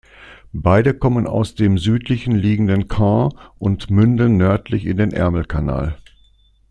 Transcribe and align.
Beide 0.55 0.95
kommen 0.95 1.27
aus 1.27 1.53
dem 1.53 1.77
südlich 1.77 2.25
liegenden 2.25 2.87
Caen 2.87 3.29
und 3.59 3.91
münden 3.91 4.35
nördlich 4.37 4.87
in 4.87 4.97
den 4.97 5.11
Ärmelkanal. 5.13 5.95